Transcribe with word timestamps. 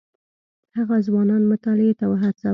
هغه 0.77 0.95
ځوانان 1.07 1.43
مطالعې 1.51 1.93
ته 1.99 2.05
وهڅول. 2.11 2.49